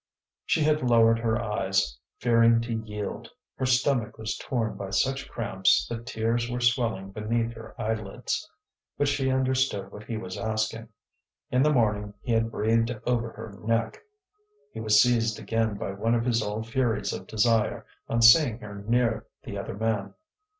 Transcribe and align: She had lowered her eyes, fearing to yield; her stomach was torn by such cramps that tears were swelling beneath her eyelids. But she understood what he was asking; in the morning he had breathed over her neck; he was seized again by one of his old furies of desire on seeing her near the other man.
She 0.47 0.63
had 0.63 0.81
lowered 0.81 1.19
her 1.19 1.39
eyes, 1.39 1.99
fearing 2.17 2.59
to 2.61 2.73
yield; 2.73 3.29
her 3.57 3.67
stomach 3.67 4.17
was 4.17 4.35
torn 4.35 4.75
by 4.75 4.89
such 4.89 5.29
cramps 5.29 5.85
that 5.91 6.07
tears 6.07 6.49
were 6.49 6.59
swelling 6.59 7.11
beneath 7.11 7.53
her 7.53 7.79
eyelids. 7.79 8.49
But 8.97 9.07
she 9.07 9.29
understood 9.29 9.91
what 9.91 10.05
he 10.05 10.17
was 10.17 10.39
asking; 10.39 10.89
in 11.51 11.61
the 11.61 11.71
morning 11.71 12.15
he 12.23 12.31
had 12.31 12.49
breathed 12.49 12.99
over 13.05 13.29
her 13.33 13.51
neck; 13.63 13.99
he 14.73 14.79
was 14.79 14.99
seized 14.99 15.37
again 15.39 15.75
by 15.75 15.91
one 15.91 16.15
of 16.15 16.25
his 16.25 16.41
old 16.41 16.65
furies 16.67 17.13
of 17.13 17.27
desire 17.27 17.85
on 18.09 18.23
seeing 18.23 18.57
her 18.57 18.73
near 18.73 19.27
the 19.43 19.55
other 19.59 19.75
man. 19.75 20.15